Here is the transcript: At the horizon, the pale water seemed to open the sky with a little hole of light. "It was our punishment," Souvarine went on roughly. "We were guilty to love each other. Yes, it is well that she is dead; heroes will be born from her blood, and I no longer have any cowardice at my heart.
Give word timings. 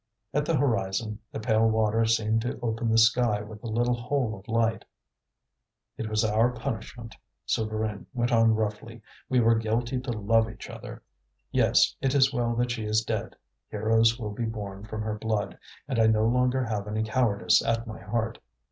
At 0.33 0.45
the 0.47 0.57
horizon, 0.57 1.19
the 1.31 1.39
pale 1.39 1.69
water 1.69 2.05
seemed 2.05 2.41
to 2.41 2.59
open 2.61 2.89
the 2.89 2.97
sky 2.97 3.41
with 3.41 3.61
a 3.63 3.67
little 3.67 3.93
hole 3.93 4.35
of 4.35 4.47
light. 4.47 4.83
"It 5.95 6.09
was 6.09 6.25
our 6.25 6.49
punishment," 6.49 7.15
Souvarine 7.45 8.07
went 8.11 8.31
on 8.31 8.55
roughly. 8.55 9.03
"We 9.29 9.41
were 9.41 9.53
guilty 9.53 9.99
to 10.01 10.11
love 10.11 10.49
each 10.49 10.71
other. 10.71 11.03
Yes, 11.51 11.95
it 12.01 12.15
is 12.15 12.33
well 12.33 12.55
that 12.55 12.71
she 12.71 12.83
is 12.83 13.03
dead; 13.05 13.35
heroes 13.69 14.17
will 14.17 14.31
be 14.33 14.45
born 14.45 14.85
from 14.85 15.03
her 15.03 15.19
blood, 15.19 15.59
and 15.87 15.99
I 15.99 16.07
no 16.07 16.25
longer 16.27 16.63
have 16.63 16.87
any 16.87 17.03
cowardice 17.03 17.63
at 17.63 17.85
my 17.85 18.01
heart. 18.01 18.39